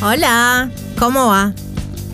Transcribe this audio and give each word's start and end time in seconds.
Hola, 0.00 0.70
¿cómo 0.96 1.26
va? 1.26 1.52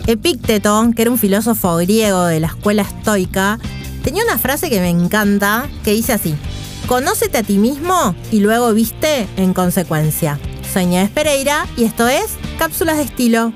Epícteto, 0.07 0.89
que 0.95 1.03
era 1.03 1.11
un 1.11 1.19
filósofo 1.19 1.75
griego 1.77 2.25
de 2.25 2.39
la 2.39 2.47
escuela 2.47 2.81
estoica, 2.81 3.59
tenía 4.03 4.23
una 4.23 4.39
frase 4.39 4.71
que 4.71 4.79
me 4.79 4.89
encanta 4.89 5.69
que 5.83 5.91
dice 5.91 6.13
así: 6.13 6.35
Conócete 6.87 7.37
a 7.37 7.43
ti 7.43 7.59
mismo 7.59 8.15
y 8.31 8.39
luego 8.39 8.73
viste 8.73 9.27
en 9.37 9.53
consecuencia. 9.53 10.39
Soy 10.73 10.87
Nieves 10.87 11.11
Pereira 11.11 11.67
y 11.77 11.83
esto 11.83 12.07
es 12.07 12.25
Cápsulas 12.57 12.97
de 12.97 13.03
Estilo. 13.03 13.53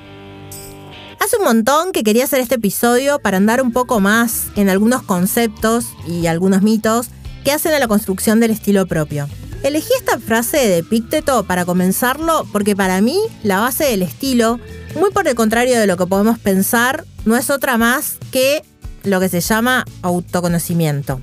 Hace 1.20 1.38
un 1.38 1.46
montón 1.46 1.92
que 1.92 2.04
quería 2.04 2.26
hacer 2.26 2.40
este 2.40 2.56
episodio 2.56 3.18
para 3.18 3.38
andar 3.38 3.64
un 3.64 3.72
poco 3.72 4.00
más 4.00 4.50
en 4.56 4.70
algunos 4.70 5.02
conceptos 5.02 5.88
y 6.08 6.28
algunos 6.28 6.62
mitos 6.62 7.08
que 7.44 7.52
hacen 7.52 7.74
a 7.74 7.80
la 7.80 7.88
construcción 7.88 8.40
del 8.40 8.52
estilo 8.52 8.86
propio. 8.86 9.28
Elegí 9.62 9.90
esta 9.98 10.20
frase 10.20 10.58
de 10.58 10.78
Epícteto 10.78 11.44
para 11.44 11.66
comenzarlo 11.66 12.48
porque 12.54 12.78
para 12.78 13.02
mí 13.02 13.20
la 13.44 13.60
base 13.60 13.84
del 13.84 14.04
estilo, 14.04 14.58
muy 14.98 15.12
por 15.12 15.28
el 15.28 15.36
contrario 15.36 15.78
de 15.78 15.86
lo 15.86 15.98
que 15.98 16.06
podemos 16.06 16.40
pensar, 16.40 17.06
no 17.26 17.36
es 17.36 17.50
otra 17.50 17.78
más 17.78 18.18
que 18.32 18.64
lo 19.04 19.20
que 19.20 19.28
se 19.28 19.42
llama 19.42 19.84
autoconocimiento. 20.02 21.20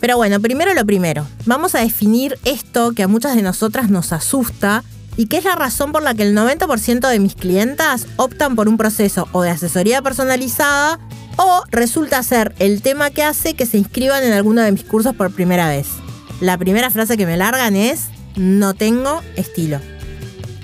Pero 0.00 0.16
bueno, 0.16 0.40
primero 0.40 0.72
lo 0.72 0.86
primero, 0.86 1.26
vamos 1.44 1.74
a 1.74 1.80
definir 1.80 2.38
esto 2.46 2.92
que 2.92 3.02
a 3.02 3.08
muchas 3.08 3.36
de 3.36 3.42
nosotras 3.42 3.90
nos 3.90 4.14
asusta 4.14 4.82
y 5.18 5.26
que 5.26 5.36
es 5.36 5.44
la 5.44 5.54
razón 5.54 5.92
por 5.92 6.02
la 6.02 6.14
que 6.14 6.22
el 6.22 6.34
90% 6.34 7.10
de 7.10 7.18
mis 7.18 7.34
clientas 7.34 8.06
optan 8.16 8.56
por 8.56 8.70
un 8.70 8.78
proceso 8.78 9.28
o 9.32 9.42
de 9.42 9.50
asesoría 9.50 10.00
personalizada 10.00 10.98
o 11.36 11.62
resulta 11.70 12.22
ser 12.22 12.54
el 12.58 12.80
tema 12.80 13.10
que 13.10 13.22
hace 13.22 13.52
que 13.52 13.66
se 13.66 13.76
inscriban 13.76 14.24
en 14.24 14.32
alguno 14.32 14.62
de 14.62 14.72
mis 14.72 14.84
cursos 14.84 15.14
por 15.14 15.30
primera 15.30 15.68
vez 15.68 15.88
la 16.40 16.58
primera 16.58 16.90
frase 16.90 17.16
que 17.16 17.26
me 17.26 17.36
largan 17.36 17.76
es, 17.76 18.08
no 18.36 18.74
tengo 18.74 19.22
estilo. 19.36 19.78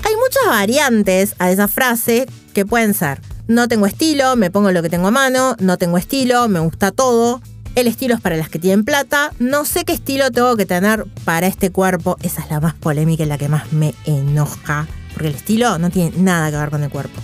Hay 0.05 0.15
muchas 0.17 0.47
variantes 0.47 1.34
a 1.39 1.51
esa 1.51 1.69
frase 1.69 2.27
que 2.55 2.65
pueden 2.65 2.95
ser, 2.95 3.21
no 3.48 3.69
tengo 3.69 3.87
estilo, 3.87 4.37
me 4.37 4.51
pongo 4.51 4.73
lo 4.73 4.83
que 4.83 4.89
tengo 4.89 5.09
a 5.09 5.11
mano, 5.11 5.56
no 5.61 5.78
tengo 5.78 5.98
estilo, 5.98 6.48
me 6.48 6.61
gusta 6.61 6.91
todo, 6.91 7.41
el 7.75 7.87
estilo 7.87 8.15
es 8.15 8.20
para 8.20 8.37
las 8.37 8.48
que 8.48 8.59
tienen 8.59 8.84
plata, 8.84 9.33
no 9.39 9.65
sé 9.65 9.84
qué 9.84 9.92
estilo 9.92 10.31
tengo 10.31 10.56
que 10.56 10.65
tener 10.65 11.05
para 11.25 11.47
este 11.47 11.70
cuerpo, 11.70 12.17
esa 12.22 12.43
es 12.43 12.50
la 12.50 12.61
más 12.61 12.75
polémica 12.75 13.25
y 13.25 13.27
la 13.27 13.37
que 13.37 13.48
más 13.48 13.72
me 13.72 13.95
enoja, 14.06 14.87
porque 15.12 15.28
el 15.28 15.34
estilo 15.34 15.78
no 15.78 15.91
tiene 15.91 16.17
nada 16.17 16.50
que 16.50 16.56
ver 16.56 16.70
con 16.70 16.83
el 16.83 16.91
cuerpo. 16.91 17.20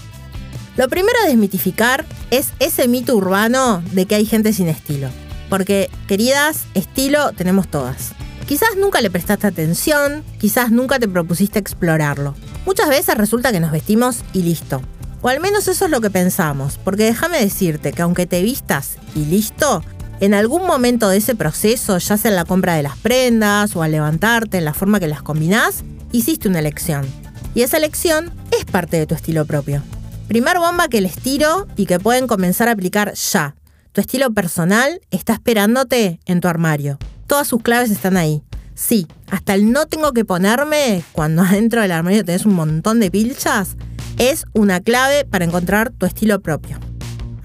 Lo 0.76 0.88
primero 0.88 1.18
a 1.24 1.28
desmitificar 1.28 2.04
es 2.30 2.52
ese 2.58 2.88
mito 2.88 3.16
urbano 3.16 3.82
de 3.92 4.06
que 4.06 4.14
hay 4.14 4.24
gente 4.24 4.52
sin 4.52 4.68
estilo. 4.68 5.08
Porque, 5.50 5.90
queridas, 6.08 6.64
estilo 6.72 7.32
tenemos 7.32 7.68
todas. 7.68 8.12
Quizás 8.52 8.76
nunca 8.76 9.00
le 9.00 9.10
prestaste 9.10 9.46
atención, 9.46 10.22
quizás 10.38 10.70
nunca 10.70 10.98
te 10.98 11.08
propusiste 11.08 11.58
explorarlo. 11.58 12.34
Muchas 12.66 12.90
veces 12.90 13.16
resulta 13.16 13.50
que 13.50 13.60
nos 13.60 13.72
vestimos 13.72 14.24
y 14.34 14.42
listo. 14.42 14.82
O 15.22 15.30
al 15.30 15.40
menos 15.40 15.68
eso 15.68 15.86
es 15.86 15.90
lo 15.90 16.02
que 16.02 16.10
pensamos, 16.10 16.76
porque 16.76 17.04
déjame 17.04 17.40
decirte 17.40 17.92
que 17.92 18.02
aunque 18.02 18.26
te 18.26 18.42
vistas 18.42 18.98
y 19.14 19.24
listo, 19.24 19.82
en 20.20 20.34
algún 20.34 20.66
momento 20.66 21.08
de 21.08 21.16
ese 21.16 21.34
proceso, 21.34 21.96
ya 21.96 22.18
sea 22.18 22.30
en 22.30 22.36
la 22.36 22.44
compra 22.44 22.74
de 22.74 22.82
las 22.82 22.98
prendas 22.98 23.74
o 23.74 23.82
al 23.82 23.92
levantarte, 23.92 24.58
en 24.58 24.66
la 24.66 24.74
forma 24.74 25.00
que 25.00 25.08
las 25.08 25.22
combinás, 25.22 25.82
hiciste 26.12 26.46
una 26.46 26.58
elección. 26.58 27.06
Y 27.54 27.62
esa 27.62 27.78
elección 27.78 28.34
es 28.50 28.66
parte 28.66 28.98
de 28.98 29.06
tu 29.06 29.14
estilo 29.14 29.46
propio. 29.46 29.82
Primer 30.28 30.58
bomba 30.58 30.88
que 30.88 31.00
les 31.00 31.16
tiro 31.16 31.68
y 31.74 31.86
que 31.86 31.98
pueden 31.98 32.26
comenzar 32.26 32.68
a 32.68 32.72
aplicar 32.72 33.14
ya. 33.14 33.54
Tu 33.92 34.02
estilo 34.02 34.30
personal 34.34 35.00
está 35.10 35.32
esperándote 35.32 36.20
en 36.26 36.42
tu 36.42 36.48
armario 36.48 36.98
todas 37.32 37.48
sus 37.48 37.62
claves 37.62 37.90
están 37.90 38.18
ahí. 38.18 38.42
Sí, 38.74 39.06
hasta 39.30 39.54
el 39.54 39.72
no 39.72 39.86
tengo 39.86 40.12
que 40.12 40.22
ponerme 40.22 41.02
cuando 41.12 41.40
adentro 41.42 41.80
del 41.80 41.92
armario 41.92 42.26
tenés 42.26 42.44
un 42.44 42.52
montón 42.52 43.00
de 43.00 43.10
pilchas, 43.10 43.78
es 44.18 44.44
una 44.52 44.80
clave 44.80 45.24
para 45.24 45.46
encontrar 45.46 45.92
tu 45.92 46.04
estilo 46.04 46.42
propio. 46.42 46.78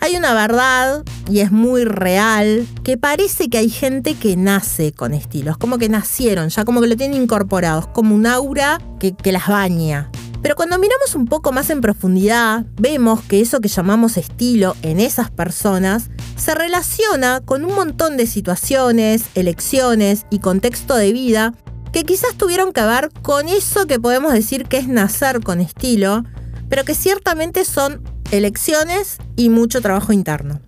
Hay 0.02 0.18
una 0.18 0.34
verdad, 0.34 1.06
y 1.30 1.40
es 1.40 1.54
muy 1.54 1.86
real, 1.86 2.68
que 2.84 2.98
parece 2.98 3.48
que 3.48 3.60
hay 3.60 3.70
gente 3.70 4.16
que 4.16 4.36
nace 4.36 4.92
con 4.92 5.14
estilos, 5.14 5.58
como 5.58 5.78
que 5.78 5.88
nacieron, 5.88 6.50
ya 6.50 6.66
como 6.66 6.82
que 6.82 6.88
lo 6.88 6.98
tienen 6.98 7.22
incorporados, 7.22 7.88
como 7.88 8.14
un 8.14 8.28
aura 8.28 8.82
que, 9.00 9.16
que 9.16 9.32
las 9.32 9.48
baña. 9.48 10.12
Pero 10.42 10.56
cuando 10.56 10.78
miramos 10.78 11.16
un 11.16 11.26
poco 11.26 11.52
más 11.52 11.70
en 11.70 11.82
profundidad, 11.82 12.66
vemos 12.80 13.22
que 13.22 13.42
eso 13.42 13.60
que 13.60 13.68
llamamos 13.68 14.18
estilo 14.18 14.76
en 14.82 15.00
esas 15.00 15.32
personas 15.32 16.10
se 16.36 16.54
relaciona 16.54 17.42
con 17.42 17.66
un 17.66 17.74
montón 17.74 18.18
de 18.18 18.28
situaciones, 18.28 19.26
elecciones 19.36 20.26
y 20.30 20.40
contexto 20.40 20.96
de 20.96 21.12
vida 21.12 21.54
que 21.92 22.04
quizás 22.04 22.36
tuvieron 22.36 22.74
que 22.74 22.84
ver 22.84 23.10
con 23.22 23.48
eso 23.48 23.88
que 23.88 24.00
podemos 24.00 24.34
decir 24.34 24.66
que 24.66 24.78
es 24.78 24.88
nacer 24.88 25.42
con 25.42 25.60
estilo, 25.60 26.24
pero 26.70 26.84
que 26.84 26.94
ciertamente 26.94 27.66
son 27.66 28.04
elecciones 28.32 29.18
y 29.36 29.50
mucho 29.50 29.82
trabajo 29.82 30.14
interno. 30.14 30.60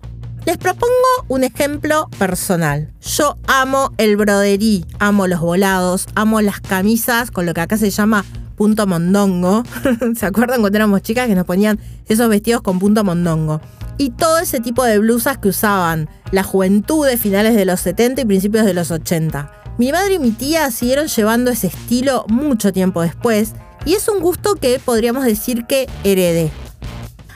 Les 0.46 0.56
propongo 0.56 0.94
un 1.28 1.44
ejemplo 1.44 2.08
personal. 2.18 2.92
Yo 3.02 3.36
amo 3.46 3.92
el 3.98 4.16
broderí, 4.16 4.86
amo 4.98 5.26
los 5.26 5.40
volados, 5.40 6.06
amo 6.14 6.40
las 6.40 6.60
camisas 6.60 7.30
con 7.30 7.44
lo 7.44 7.52
que 7.52 7.60
acá 7.60 7.76
se 7.76 7.90
llama 7.90 8.24
punto 8.60 8.86
mondongo. 8.86 9.62
¿Se 10.18 10.26
acuerdan 10.26 10.60
cuando 10.60 10.76
éramos 10.76 11.00
chicas 11.00 11.26
que 11.26 11.34
nos 11.34 11.46
ponían 11.46 11.80
esos 12.06 12.28
vestidos 12.28 12.60
con 12.60 12.78
punto 12.78 13.02
mondongo? 13.04 13.62
Y 13.96 14.10
todo 14.10 14.38
ese 14.38 14.60
tipo 14.60 14.84
de 14.84 14.98
blusas 14.98 15.38
que 15.38 15.48
usaban 15.48 16.10
la 16.30 16.42
juventud 16.42 17.06
de 17.06 17.16
finales 17.16 17.56
de 17.56 17.64
los 17.64 17.80
70 17.80 18.20
y 18.20 18.24
principios 18.26 18.66
de 18.66 18.74
los 18.74 18.90
80. 18.90 19.50
Mi 19.78 19.92
madre 19.92 20.16
y 20.16 20.18
mi 20.18 20.32
tía 20.32 20.70
siguieron 20.72 21.06
llevando 21.06 21.50
ese 21.50 21.68
estilo 21.68 22.26
mucho 22.28 22.70
tiempo 22.70 23.00
después 23.00 23.54
y 23.86 23.94
es 23.94 24.06
un 24.08 24.20
gusto 24.20 24.56
que 24.56 24.78
podríamos 24.78 25.24
decir 25.24 25.64
que 25.64 25.88
heredé. 26.04 26.50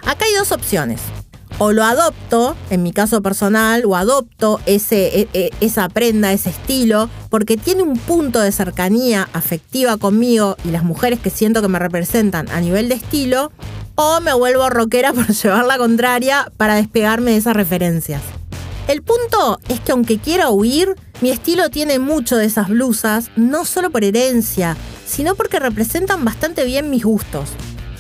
Acá 0.05 0.27
hay 0.27 0.35
dos 0.35 0.53
opciones 0.53 1.01
o 1.59 1.73
lo 1.73 1.85
adopto, 1.85 2.57
en 2.71 2.83
mi 2.83 2.93
caso 2.93 3.23
personal, 3.23 3.85
o 3.87 3.97
adopto 3.97 4.61
e, 4.67 4.81
e, 4.91 5.51
esa 5.61 5.89
prenda, 5.89 6.33
ese 6.33 6.51
estilo, 6.51 7.09
porque 7.31 7.57
tiene 7.57 7.83
un 7.83 7.97
punto 7.97 8.41
de 8.41 8.53
cercanía 8.53 9.29
afectiva 9.33 9.97
conmigo 9.97 10.57
y 10.65 10.71
las 10.71 10.85
mujeres 10.85 11.21
que 11.21 11.31
siento 11.31 11.63
que 11.63 11.69
me 11.69 11.79
representan 11.79 12.49
a 12.51 12.61
nivel 12.61 12.89
de 12.89 12.97
estilo, 12.97 13.53
o 13.95 14.21
me 14.21 14.35
vuelvo 14.35 14.69
rockera 14.71 15.13
por 15.15 15.29
llevar 15.29 15.67
la 15.67 15.79
contraria 15.79 16.51
para 16.57 16.75
despegarme 16.75 17.33
de 17.33 17.37
esas 17.39 17.55
referencias. 17.55 18.23
El 18.89 19.03
punto 19.03 19.61
es 19.69 19.81
que 19.81 19.93
aunque 19.93 20.19
quiera 20.19 20.51
huir, 20.51 20.95
mi 21.23 21.31
estilo 21.31 21.71
tiene 21.71 21.99
mucho 21.99 22.37
de 22.37 22.45
esas 22.45 22.69
blusas, 22.69 23.31
no 23.37 23.65
solo 23.65 23.91
por 23.91 24.05
herencia, 24.05 24.77
sino 25.07 25.35
porque 25.37 25.59
representan 25.59 26.25
bastante 26.25 26.65
bien 26.65 26.91
mis 26.91 27.05
gustos 27.05 27.49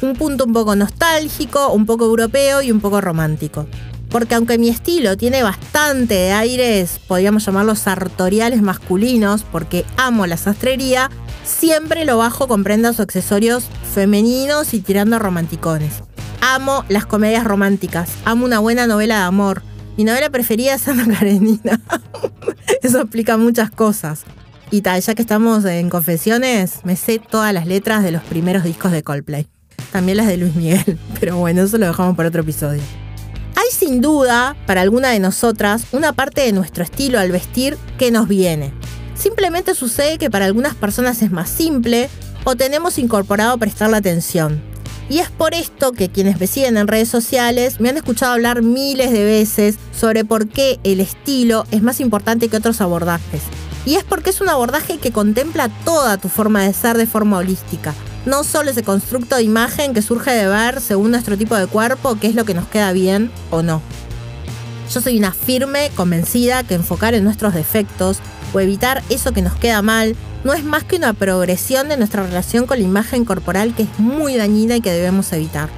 un 0.05 0.15
punto 0.15 0.45
un 0.45 0.53
poco 0.53 0.77
nostálgico, 0.77 1.73
un 1.73 1.87
poco 1.87 2.05
europeo 2.05 2.63
y 2.63 2.71
un 2.71 2.81
poco 2.81 3.01
romántico. 3.01 3.67
Porque 4.11 4.35
aunque 4.35 4.59
mi 4.59 4.69
estilo 4.69 5.17
tiene 5.17 5.43
bastante 5.43 6.15
de 6.15 6.33
aires, 6.33 7.01
podríamos 7.09 7.45
llamarlos 7.45 7.81
sartoriales 7.81 8.63
masculinos, 8.63 9.45
porque 9.51 9.85
amo 9.97 10.27
la 10.27 10.37
sastrería, 10.37 11.11
siempre 11.45 12.05
lo 12.05 12.19
bajo 12.19 12.47
con 12.47 12.63
prendas 12.63 13.01
o 13.01 13.03
accesorios 13.03 13.65
femeninos 13.93 14.75
y 14.75 14.81
tirando 14.81 15.19
romanticones. 15.19 16.03
Amo 16.41 16.85
las 16.89 17.07
comedias 17.07 17.45
románticas, 17.45 18.11
amo 18.25 18.45
una 18.45 18.61
buena 18.61 18.87
novela 18.87 19.17
de 19.17 19.23
amor. 19.23 19.63
Mi 19.97 20.05
novela 20.05 20.31
preferida 20.31 20.75
es 20.75 20.87
Ana 20.87 21.07
Karenina. 21.07 21.81
Eso 22.83 23.01
explica 23.01 23.37
muchas 23.37 23.71
cosas. 23.71 24.25
Y 24.71 24.83
tal, 24.83 25.01
ya 25.01 25.15
que 25.15 25.23
estamos 25.23 25.65
en 25.65 25.89
confesiones, 25.89 26.81
me 26.85 26.97
sé 26.97 27.19
todas 27.19 27.53
las 27.53 27.67
letras 27.67 28.03
de 28.03 28.13
los 28.13 28.23
primeros 28.23 28.65
discos 28.65 28.93
de 28.93 29.03
Coldplay 29.03 29.54
también 29.95 30.17
las 30.17 30.27
de 30.27 30.37
Luis 30.37 30.57
Miguel, 30.57 30.99
pero 31.21 31.37
bueno, 31.37 31.63
eso 31.63 31.79
lo 31.79 31.87
dejamos 31.87 32.17
para 32.17 32.29
otro 32.29 32.41
episodio. 32.41 32.83
Hay 33.55 33.69
sin 33.71 34.01
duda, 34.01 34.57
para 34.67 34.81
alguna 34.81 35.11
de 35.11 35.21
nosotras, 35.21 35.85
una 35.93 36.13
parte 36.13 36.41
de 36.41 36.51
nuestro 36.51 36.83
estilo 36.83 37.21
al 37.21 37.31
vestir 37.31 37.79
que 37.97 38.11
nos 38.11 38.27
viene. 38.27 38.73
Simplemente 39.15 39.73
sucede 39.77 40.19
que 40.19 40.31
para 40.31 40.47
algunas 40.47 40.75
personas 40.75 41.23
es 41.23 41.31
más 41.31 41.49
simple 41.49 42.09
o 42.43 42.57
tenemos 42.57 42.99
incorporado 42.99 43.57
prestarle 43.57 43.97
atención. 43.97 44.61
Y 45.09 45.21
es 45.21 45.31
por 45.31 45.55
esto 45.55 45.93
que 45.93 46.09
quienes 46.09 46.41
me 46.41 46.49
siguen 46.49 46.77
en 46.77 46.89
redes 46.89 47.09
sociales 47.09 47.79
me 47.79 47.89
han 47.89 47.97
escuchado 47.97 48.33
hablar 48.33 48.63
miles 48.63 49.13
de 49.13 49.23
veces 49.23 49.77
sobre 49.97 50.25
por 50.25 50.49
qué 50.49 50.81
el 50.83 50.99
estilo 50.99 51.67
es 51.71 51.83
más 51.83 52.01
importante 52.01 52.49
que 52.49 52.57
otros 52.57 52.81
abordajes. 52.81 53.43
Y 53.87 53.95
es 53.95 54.03
porque 54.03 54.31
es 54.31 54.41
un 54.41 54.49
abordaje 54.49 54.99
que 54.99 55.13
contempla 55.13 55.69
toda 55.85 56.17
tu 56.17 56.29
forma 56.29 56.65
de 56.65 56.73
ser 56.73 56.97
de 56.97 57.07
forma 57.07 57.39
holística, 57.39 57.95
no 58.27 58.45
solo 58.45 58.71
ese 58.71 58.83
constructo 58.83 59.37
de 59.37 59.43
imagen 59.43 59.95
que 59.95 60.03
surge 60.03 60.31
de 60.31 60.47
ver 60.47 60.81
según 60.81 61.11
nuestro 61.11 61.37
tipo 61.37 61.57
de 61.57 61.67
cuerpo 61.67 62.17
qué 62.21 62.29
es 62.29 62.35
lo 62.35 62.45
que 62.45 62.55
nos 62.55 62.69
queda 62.69 62.93
bien 62.93 63.31
o 63.51 63.63
no. 63.63 63.83
Yo 64.93 65.01
soy 65.01 65.19
una 65.19 65.33
firme 65.33 65.91
convencida 65.95 66.63
que 66.63 66.75
enfocar 66.75 67.15
en 67.15 67.25
nuestros 67.25 67.55
defectos 67.55 68.19
o 68.53 68.61
evitar 68.61 69.03
eso 69.09 69.33
que 69.33 69.43
nos 69.43 69.55
queda 69.55 69.83
mal 69.83 70.17
no 70.45 70.53
es 70.53 70.63
más 70.63 70.85
que 70.85 70.97
una 70.97 71.15
progresión 71.15 71.89
de 71.89 71.97
nuestra 71.97 72.23
relación 72.23 72.67
con 72.67 72.79
la 72.79 72.85
imagen 72.85 73.25
corporal 73.25 73.75
que 73.75 73.85
es 73.85 73.99
muy 73.99 74.37
dañina 74.37 74.77
y 74.77 74.81
que 74.81 74.93
debemos 74.93 75.33
evitar. 75.33 75.71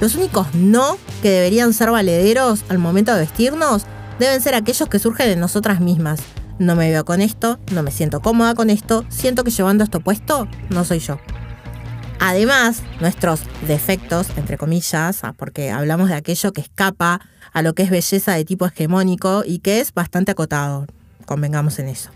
Los 0.00 0.16
únicos 0.16 0.52
no 0.54 0.98
que 1.22 1.30
deberían 1.30 1.72
ser 1.72 1.90
valederos 1.90 2.64
al 2.68 2.78
momento 2.78 3.14
de 3.14 3.20
vestirnos 3.20 3.84
deben 4.18 4.40
ser 4.40 4.54
aquellos 4.54 4.88
que 4.88 4.98
surgen 4.98 5.28
de 5.28 5.36
nosotras 5.36 5.80
mismas. 5.80 6.20
No 6.58 6.76
me 6.76 6.90
veo 6.90 7.04
con 7.04 7.20
esto, 7.20 7.58
no 7.72 7.82
me 7.82 7.92
siento 7.92 8.20
cómoda 8.20 8.54
con 8.54 8.70
esto, 8.70 9.04
siento 9.08 9.44
que 9.44 9.50
llevando 9.50 9.84
esto 9.84 10.00
puesto 10.00 10.48
no 10.68 10.84
soy 10.84 10.98
yo. 10.98 11.18
Además, 12.24 12.84
nuestros 13.00 13.40
defectos, 13.66 14.28
entre 14.36 14.56
comillas, 14.56 15.24
ah, 15.24 15.34
porque 15.36 15.72
hablamos 15.72 16.08
de 16.08 16.14
aquello 16.14 16.52
que 16.52 16.60
escapa 16.60 17.20
a 17.52 17.62
lo 17.62 17.74
que 17.74 17.82
es 17.82 17.90
belleza 17.90 18.32
de 18.34 18.44
tipo 18.44 18.64
hegemónico 18.64 19.42
y 19.44 19.58
que 19.58 19.80
es 19.80 19.92
bastante 19.92 20.30
acotado, 20.30 20.86
convengamos 21.26 21.80
en 21.80 21.88
eso. 21.88 22.10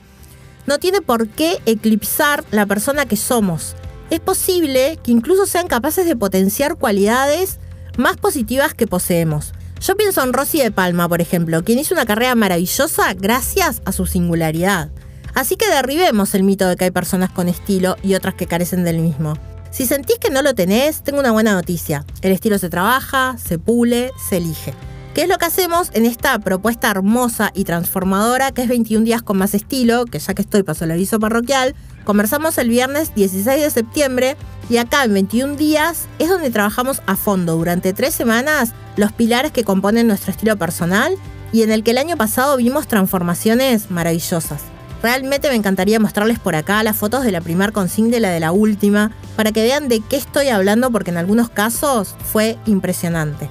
No 0.65 0.79
tiene 0.79 1.01
por 1.01 1.27
qué 1.27 1.59
eclipsar 1.67 2.45
la 2.53 2.67
persona 2.67 3.07
que 3.07 3.17
somos. 3.17 3.75
Es 4.09 4.21
posible 4.21 4.97
que 5.03 5.11
incluso 5.11 5.45
sean 5.45 5.67
capaces 5.67 6.07
de 6.07 6.15
potenciar 6.15 6.77
cualidades 6.77 7.59
más 7.99 8.17
positivas 8.17 8.75
que 8.75 8.87
poseemos. 8.87 9.55
Yo 9.81 9.97
pienso 9.97 10.23
en 10.23 10.33
Rosy 10.33 10.61
de 10.61 10.71
Palma, 10.71 11.09
por 11.09 11.21
ejemplo, 11.21 11.65
quien 11.65 11.81
hizo 11.81 11.95
una 11.95 12.07
carrera 12.07 12.37
maravillosa 12.37 13.13
gracias 13.15 13.83
a 13.85 13.91
su 13.91 14.07
singularidad. 14.07 14.89
Así 15.35 15.57
que 15.57 15.69
derribemos 15.69 16.37
el 16.37 16.45
mito 16.45 16.69
de 16.69 16.77
que 16.77 16.85
hay 16.85 16.91
personas 16.93 17.31
con 17.31 17.49
estilo 17.49 17.97
y 18.05 18.15
otras 18.15 18.37
que 18.37 18.47
carecen 18.47 18.85
del 18.85 19.01
mismo. 19.01 19.35
Si 19.77 19.85
sentís 19.85 20.17
que 20.19 20.31
no 20.31 20.41
lo 20.41 20.55
tenés, 20.55 21.03
tengo 21.03 21.21
una 21.21 21.33
buena 21.33 21.53
noticia. 21.53 22.07
El 22.23 22.33
estilo 22.33 22.57
se 22.57 22.71
trabaja, 22.71 23.37
se 23.37 23.59
pule, 23.59 24.11
se 24.27 24.39
elige. 24.39 24.73
¿Qué 25.13 25.25
es 25.25 25.29
lo 25.29 25.37
que 25.37 25.45
hacemos 25.45 25.91
en 25.93 26.07
esta 26.07 26.39
propuesta 26.39 26.91
hermosa 26.91 27.51
y 27.53 27.65
transformadora 27.65 28.53
que 28.53 28.63
es 28.63 28.69
21 28.69 29.05
días 29.05 29.21
con 29.21 29.37
más 29.37 29.53
estilo? 29.53 30.07
Que 30.07 30.19
ya 30.19 30.33
que 30.33 30.41
estoy 30.41 30.63
paso 30.63 30.87
el 30.87 30.93
aviso 30.93 31.21
parroquial, 31.21 31.75
conversamos 32.07 32.57
el 32.57 32.71
viernes 32.71 33.15
16 33.15 33.65
de 33.65 33.71
septiembre 33.71 34.37
y 34.71 34.79
acá 34.79 35.05
en 35.05 35.13
21 35.13 35.57
días 35.57 36.07
es 36.19 36.31
donde 36.31 36.49
trabajamos 36.49 37.03
a 37.05 37.15
fondo 37.15 37.57
durante 37.57 37.93
tres 37.93 38.15
semanas 38.15 38.73
los 38.97 39.13
pilares 39.13 39.53
que 39.53 39.65
componen 39.65 40.07
nuestro 40.07 40.31
estilo 40.31 40.57
personal 40.57 41.19
y 41.53 41.65
en 41.65 41.71
el 41.71 41.83
que 41.83 41.91
el 41.91 41.99
año 41.99 42.17
pasado 42.17 42.57
vimos 42.57 42.89
transformaciones 42.89 43.91
maravillosas. 43.91 44.63
Realmente 45.03 45.49
me 45.49 45.55
encantaría 45.55 46.01
mostrarles 46.01 46.39
por 46.39 46.57
acá 46.57 46.83
las 46.83 46.97
fotos 46.97 47.25
de 47.25 47.33
la 47.33 47.41
primer 47.41 47.73
consigna 47.73 48.17
y 48.17 48.21
la 48.21 48.31
de 48.31 48.41
la 48.41 48.53
última, 48.53 49.13
para 49.37 49.53
que 49.53 49.63
vean 49.63 49.89
de 49.89 50.01
qué 50.01 50.17
estoy 50.17 50.49
hablando 50.49 50.91
porque 50.91 51.11
en 51.11 51.19
algunos 51.19 51.51
casos 51.51 52.15
fue 52.33 52.59
impresionante. 52.67 53.49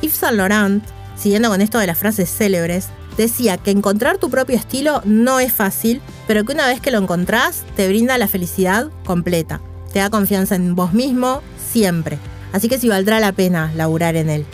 Yves 0.00 0.16
Saint 0.16 0.36
Laurent, 0.36 0.84
siguiendo 1.16 1.48
con 1.48 1.60
esto 1.60 1.78
de 1.78 1.86
las 1.86 1.98
frases 1.98 2.30
célebres, 2.30 2.88
decía 3.16 3.56
que 3.56 3.70
encontrar 3.70 4.18
tu 4.18 4.30
propio 4.30 4.56
estilo 4.56 5.02
no 5.04 5.40
es 5.40 5.52
fácil, 5.52 6.00
pero 6.26 6.44
que 6.44 6.52
una 6.52 6.66
vez 6.66 6.80
que 6.80 6.90
lo 6.90 6.98
encontrás 6.98 7.64
te 7.74 7.88
brinda 7.88 8.18
la 8.18 8.28
felicidad 8.28 8.90
completa. 9.04 9.60
Te 9.92 9.98
da 9.98 10.10
confianza 10.10 10.54
en 10.54 10.74
vos 10.74 10.92
mismo 10.92 11.42
siempre. 11.72 12.18
Así 12.52 12.68
que 12.68 12.78
sí 12.78 12.88
valdrá 12.88 13.20
la 13.20 13.32
pena 13.32 13.72
laburar 13.74 14.16
en 14.16 14.30
él. 14.30 14.46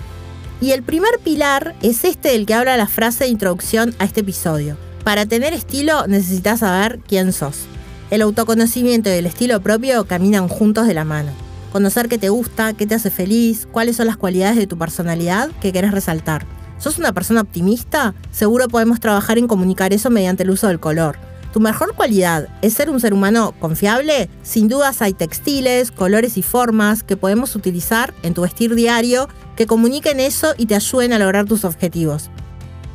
Y 0.60 0.70
el 0.70 0.82
primer 0.82 1.18
pilar 1.24 1.74
es 1.82 2.04
este 2.04 2.30
del 2.30 2.46
que 2.46 2.54
habla 2.54 2.76
la 2.76 2.86
frase 2.86 3.24
de 3.24 3.30
introducción 3.30 3.94
a 3.98 4.04
este 4.04 4.20
episodio. 4.20 4.76
Para 5.04 5.26
tener 5.26 5.52
estilo 5.52 6.06
necesitas 6.06 6.60
saber 6.60 7.00
quién 7.08 7.32
sos. 7.32 7.66
El 8.10 8.22
autoconocimiento 8.22 9.08
y 9.08 9.14
el 9.14 9.26
estilo 9.26 9.60
propio 9.60 10.04
caminan 10.04 10.46
juntos 10.46 10.86
de 10.86 10.94
la 10.94 11.04
mano. 11.04 11.30
Conocer 11.72 12.08
qué 12.08 12.18
te 12.18 12.28
gusta, 12.28 12.74
qué 12.74 12.86
te 12.86 12.94
hace 12.94 13.10
feliz, 13.10 13.66
cuáles 13.72 13.96
son 13.96 14.06
las 14.06 14.16
cualidades 14.16 14.56
de 14.56 14.68
tu 14.68 14.78
personalidad 14.78 15.50
que 15.60 15.72
querés 15.72 15.90
resaltar. 15.90 16.46
¿Sos 16.78 16.98
una 16.98 17.12
persona 17.12 17.40
optimista? 17.40 18.14
Seguro 18.30 18.68
podemos 18.68 19.00
trabajar 19.00 19.38
en 19.38 19.48
comunicar 19.48 19.92
eso 19.92 20.08
mediante 20.08 20.44
el 20.44 20.50
uso 20.50 20.68
del 20.68 20.78
color. 20.78 21.16
¿Tu 21.52 21.58
mejor 21.58 21.94
cualidad 21.96 22.48
es 22.62 22.74
ser 22.74 22.88
un 22.88 23.00
ser 23.00 23.12
humano 23.12 23.54
confiable? 23.58 24.30
Sin 24.44 24.68
dudas 24.68 25.02
hay 25.02 25.14
textiles, 25.14 25.90
colores 25.90 26.36
y 26.36 26.42
formas 26.42 27.02
que 27.02 27.16
podemos 27.16 27.56
utilizar 27.56 28.14
en 28.22 28.34
tu 28.34 28.42
vestir 28.42 28.74
diario 28.76 29.28
que 29.56 29.66
comuniquen 29.66 30.20
eso 30.20 30.54
y 30.56 30.66
te 30.66 30.76
ayuden 30.76 31.12
a 31.12 31.18
lograr 31.18 31.46
tus 31.46 31.64
objetivos. 31.64 32.30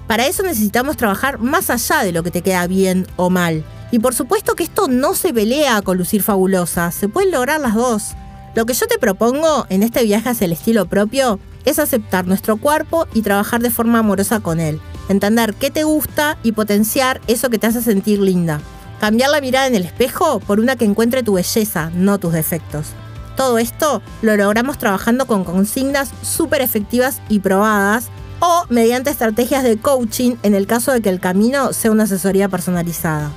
Para 0.08 0.26
eso 0.26 0.42
necesitamos 0.42 0.96
trabajar 0.96 1.38
más 1.38 1.70
allá 1.70 2.04
de 2.04 2.14
lo 2.14 2.24
que 2.24 2.32
te 2.32 2.42
queda 2.42 2.66
bien 2.66 3.06
o 3.18 3.30
mal. 3.30 3.64
Y 3.92 4.00
por 4.00 4.16
supuesto 4.16 4.56
que 4.56 4.64
esto 4.64 4.88
no 4.88 5.14
se 5.14 5.34
pelea 5.34 5.82
con 5.82 5.98
lucir 5.98 6.24
fabulosa, 6.24 6.92
se 6.92 7.10
pueden 7.10 7.32
lograr 7.32 7.60
las 7.60 7.76
dos. 7.76 8.16
Lo 8.56 8.66
que 8.66 8.74
yo 8.74 8.88
te 8.88 8.98
propongo 8.98 9.66
en 9.70 9.84
este 9.84 10.04
viaje 10.04 10.30
hacia 10.30 10.46
el 10.46 10.54
estilo 10.54 10.88
propio 10.88 11.40
es 11.66 11.78
aceptar 11.78 12.26
nuestro 12.26 12.58
cuerpo 12.58 13.06
y 13.14 13.22
trabajar 13.22 13.62
de 13.62 13.70
forma 13.70 14.00
amorosa 14.00 14.40
con 14.40 14.62
él, 14.62 14.80
entender 15.10 15.54
qué 15.54 15.72
te 15.72 15.84
gusta 15.84 16.38
y 16.42 16.54
potenciar 16.54 17.22
eso 17.28 17.50
que 17.50 17.60
te 17.60 17.68
hace 17.68 17.82
sentir 17.82 18.20
linda. 18.20 18.62
Cambiar 19.02 19.30
la 19.30 19.42
mirada 19.42 19.68
en 19.68 19.76
el 19.76 19.84
espejo 19.84 20.40
por 20.40 20.60
una 20.60 20.76
que 20.76 20.86
encuentre 20.86 21.22
tu 21.22 21.34
belleza, 21.34 21.92
no 21.94 22.18
tus 22.18 22.34
defectos. 22.34 22.88
Todo 23.36 23.60
esto 23.60 24.02
lo 24.22 24.36
logramos 24.36 24.78
trabajando 24.78 25.28
con 25.28 25.44
consignas 25.44 26.10
súper 26.24 26.62
efectivas 26.62 27.22
y 27.30 27.40
probadas 27.40 28.10
o 28.40 28.64
mediante 28.70 29.10
estrategias 29.10 29.64
de 29.64 29.78
coaching 29.78 30.36
en 30.44 30.56
el 30.56 30.68
caso 30.68 30.92
de 30.92 31.02
que 31.02 31.10
el 31.10 31.20
camino 31.20 31.74
sea 31.74 31.92
una 31.92 32.04
asesoría 32.04 32.50
personalizada. 32.50 33.32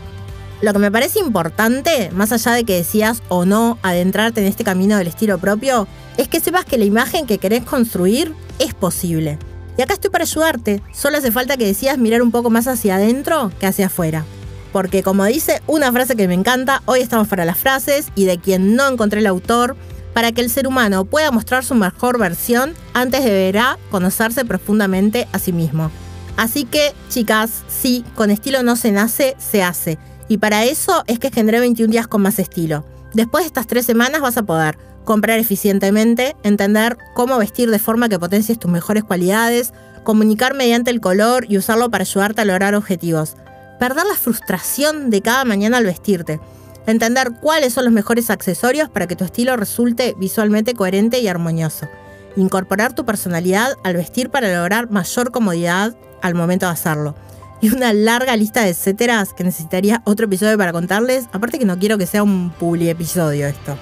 Lo 0.62 0.72
que 0.72 0.78
me 0.78 0.90
parece 0.90 1.20
importante, 1.20 2.10
más 2.12 2.32
allá 2.32 2.52
de 2.52 2.64
que 2.64 2.76
decías 2.76 3.22
o 3.28 3.46
no 3.46 3.78
adentrarte 3.82 4.42
en 4.42 4.46
este 4.46 4.64
camino 4.64 4.98
del 4.98 5.06
estilo 5.06 5.38
propio, 5.38 5.88
es 6.18 6.28
que 6.28 6.40
sepas 6.40 6.66
que 6.66 6.76
la 6.76 6.84
imagen 6.84 7.26
que 7.26 7.38
querés 7.38 7.64
construir 7.64 8.34
es 8.58 8.74
posible. 8.74 9.38
Y 9.78 9.82
acá 9.82 9.94
estoy 9.94 10.10
para 10.10 10.24
ayudarte, 10.24 10.82
solo 10.92 11.16
hace 11.16 11.32
falta 11.32 11.56
que 11.56 11.64
decidas 11.64 11.96
mirar 11.96 12.20
un 12.20 12.30
poco 12.30 12.50
más 12.50 12.66
hacia 12.66 12.96
adentro 12.96 13.50
que 13.58 13.66
hacia 13.66 13.86
afuera. 13.86 14.26
Porque 14.72 15.02
como 15.02 15.24
dice 15.24 15.62
una 15.66 15.90
frase 15.92 16.14
que 16.14 16.28
me 16.28 16.34
encanta, 16.34 16.82
hoy 16.84 17.00
estamos 17.00 17.26
para 17.26 17.46
las 17.46 17.56
frases 17.56 18.08
y 18.14 18.26
de 18.26 18.38
quien 18.38 18.76
no 18.76 18.86
encontré 18.86 19.20
el 19.20 19.26
autor, 19.26 19.76
para 20.12 20.32
que 20.32 20.40
el 20.40 20.50
ser 20.50 20.66
humano 20.66 21.04
pueda 21.04 21.30
mostrar 21.30 21.64
su 21.64 21.74
mejor 21.74 22.18
versión, 22.18 22.74
antes 22.94 23.24
deberá 23.24 23.78
conocerse 23.90 24.44
profundamente 24.44 25.28
a 25.32 25.38
sí 25.38 25.52
mismo. 25.52 25.90
Así 26.36 26.64
que, 26.64 26.92
chicas, 27.08 27.62
sí, 27.68 28.04
con 28.14 28.30
estilo 28.30 28.62
no 28.62 28.76
se 28.76 28.92
nace, 28.92 29.36
se 29.38 29.62
hace. 29.62 29.98
Y 30.28 30.38
para 30.38 30.64
eso 30.64 31.04
es 31.06 31.18
que 31.18 31.30
generé 31.30 31.60
21 31.60 31.90
días 31.90 32.06
con 32.06 32.22
más 32.22 32.38
estilo. 32.38 32.84
Después 33.12 33.44
de 33.44 33.48
estas 33.48 33.66
tres 33.66 33.84
semanas 33.86 34.20
vas 34.20 34.36
a 34.36 34.44
poder 34.44 34.78
comprar 35.04 35.38
eficientemente, 35.38 36.36
entender 36.42 36.96
cómo 37.14 37.36
vestir 37.38 37.70
de 37.70 37.78
forma 37.78 38.08
que 38.08 38.18
potencies 38.18 38.58
tus 38.58 38.70
mejores 38.70 39.02
cualidades, 39.02 39.72
comunicar 40.04 40.54
mediante 40.54 40.90
el 40.90 41.00
color 41.00 41.46
y 41.48 41.58
usarlo 41.58 41.90
para 41.90 42.02
ayudarte 42.02 42.42
a 42.42 42.44
lograr 42.44 42.74
objetivos. 42.74 43.36
Perder 43.78 44.06
la 44.06 44.14
frustración 44.14 45.10
de 45.10 45.20
cada 45.20 45.44
mañana 45.44 45.78
al 45.78 45.84
vestirte 45.84 46.40
entender 46.86 47.32
cuáles 47.40 47.72
son 47.72 47.84
los 47.84 47.92
mejores 47.92 48.30
accesorios 48.30 48.88
para 48.88 49.06
que 49.06 49.16
tu 49.16 49.24
estilo 49.24 49.56
resulte 49.56 50.14
visualmente 50.18 50.74
coherente 50.74 51.20
y 51.20 51.28
armonioso. 51.28 51.88
Incorporar 52.36 52.94
tu 52.94 53.04
personalidad 53.04 53.74
al 53.84 53.96
vestir 53.96 54.30
para 54.30 54.52
lograr 54.54 54.90
mayor 54.90 55.30
comodidad 55.30 55.96
al 56.22 56.34
momento 56.34 56.66
de 56.66 56.72
hacerlo. 56.72 57.14
Y 57.60 57.74
una 57.74 57.92
larga 57.92 58.36
lista 58.36 58.62
de 58.62 58.70
etcéteras 58.70 59.34
que 59.34 59.44
necesitaría 59.44 60.02
otro 60.04 60.26
episodio 60.26 60.56
para 60.56 60.72
contarles, 60.72 61.26
aparte 61.32 61.58
que 61.58 61.66
no 61.66 61.78
quiero 61.78 61.98
que 61.98 62.06
sea 62.06 62.22
un 62.22 62.50
publi 62.50 62.88
episodio 62.88 63.46
esto. 63.46 63.76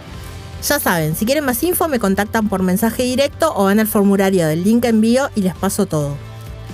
Ya 0.67 0.81
saben, 0.81 1.15
si 1.15 1.25
quieren 1.25 1.45
más 1.45 1.63
info 1.63 1.87
me 1.87 2.01
contactan 2.01 2.49
por 2.49 2.65
mensaje 2.65 3.05
directo 3.05 3.53
o 3.55 3.65
van 3.65 3.79
al 3.79 3.87
formulario 3.87 4.49
del 4.49 4.65
link 4.65 4.85
envío 4.85 5.31
y 5.37 5.43
les 5.43 5.55
paso 5.55 5.87
todo. 5.87 6.17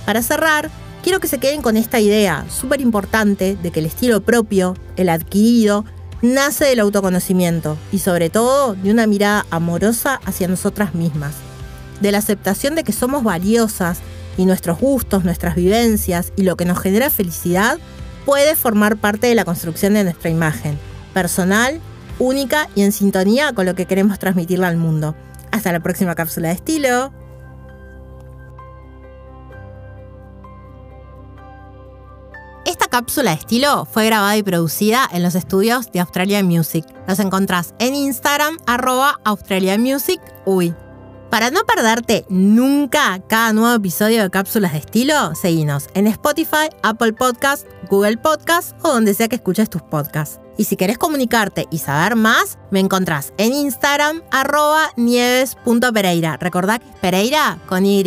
Para 0.07 0.23
cerrar, 0.23 0.71
quiero 1.03 1.19
que 1.19 1.27
se 1.27 1.37
queden 1.37 1.61
con 1.61 1.77
esta 1.77 1.99
idea 1.99 2.45
súper 2.49 2.81
importante 2.81 3.55
de 3.61 3.71
que 3.71 3.81
el 3.81 3.85
estilo 3.85 4.21
propio, 4.21 4.75
el 4.95 5.09
adquirido, 5.09 5.85
nace 6.33 6.65
del 6.65 6.79
autoconocimiento 6.79 7.77
y 7.91 7.99
sobre 7.99 8.29
todo 8.29 8.73
de 8.73 8.91
una 8.91 9.07
mirada 9.07 9.45
amorosa 9.49 10.19
hacia 10.25 10.47
nosotras 10.47 10.95
mismas, 10.95 11.35
de 12.01 12.11
la 12.11 12.17
aceptación 12.17 12.75
de 12.75 12.83
que 12.83 12.91
somos 12.91 13.23
valiosas 13.23 13.99
y 14.37 14.45
nuestros 14.45 14.79
gustos, 14.79 15.23
nuestras 15.23 15.55
vivencias 15.55 16.33
y 16.35 16.43
lo 16.43 16.57
que 16.57 16.65
nos 16.65 16.79
genera 16.79 17.09
felicidad 17.09 17.77
puede 18.25 18.55
formar 18.55 18.97
parte 18.97 19.27
de 19.27 19.35
la 19.35 19.45
construcción 19.45 19.93
de 19.93 20.03
nuestra 20.03 20.29
imagen, 20.29 20.77
personal, 21.13 21.79
única 22.19 22.69
y 22.75 22.81
en 22.81 22.91
sintonía 22.91 23.53
con 23.53 23.65
lo 23.65 23.75
que 23.75 23.85
queremos 23.85 24.19
transmitirle 24.19 24.65
al 24.65 24.77
mundo. 24.77 25.15
Hasta 25.51 25.71
la 25.71 25.79
próxima 25.79 26.15
cápsula 26.15 26.49
de 26.49 26.55
estilo. 26.55 27.24
Cápsula 32.77 33.31
de 33.31 33.37
estilo 33.37 33.85
fue 33.85 34.05
grabada 34.05 34.37
y 34.37 34.43
producida 34.43 35.07
en 35.11 35.23
los 35.23 35.35
estudios 35.35 35.91
de 35.91 36.01
Australia 36.01 36.43
Music. 36.43 36.85
Nos 37.07 37.19
encontrás 37.19 37.73
en 37.79 37.95
Instagram, 37.95 38.57
arroba 38.67 39.19
Australia 39.23 39.77
Music 39.77 40.21
Uy. 40.45 40.75
Para 41.29 41.51
no 41.51 41.61
perderte 41.65 42.25
nunca 42.29 43.21
cada 43.27 43.51
nuevo 43.51 43.75
episodio 43.75 44.23
de 44.23 44.29
Cápsulas 44.29 44.73
de 44.73 44.79
Estilo, 44.79 45.35
seguinos 45.35 45.89
en 45.93 46.07
Spotify, 46.07 46.69
Apple 46.83 47.13
Podcast, 47.13 47.67
Google 47.89 48.17
Podcast 48.17 48.73
o 48.83 48.89
donde 48.89 49.13
sea 49.13 49.27
que 49.27 49.35
escuches 49.35 49.69
tus 49.69 49.81
podcasts. 49.81 50.39
Y 50.57 50.63
si 50.63 50.77
querés 50.77 50.97
comunicarte 50.97 51.67
y 51.71 51.79
saber 51.79 52.15
más, 52.15 52.57
me 52.71 52.79
encontrás 52.79 53.33
en 53.37 53.53
Instagram, 53.53 54.21
arroba 54.31 54.91
nieves.pereira. 54.95 56.37
Recordá 56.37 56.79
Pereira 57.01 57.57
con 57.67 57.85
Y. 57.85 58.03